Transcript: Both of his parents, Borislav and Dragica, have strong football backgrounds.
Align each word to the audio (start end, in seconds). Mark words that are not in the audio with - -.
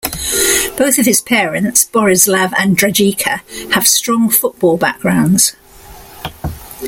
Both 0.77 0.97
of 0.97 1.05
his 1.05 1.21
parents, 1.21 1.83
Borislav 1.85 2.53
and 2.57 2.75
Dragica, 2.75 3.41
have 3.73 3.87
strong 3.87 4.31
football 4.31 4.75
backgrounds. 4.75 5.55